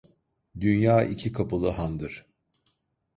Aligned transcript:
Dünya 0.59 1.03
iki 1.03 1.31
kapılı 1.31 1.69
handır. 1.69 2.25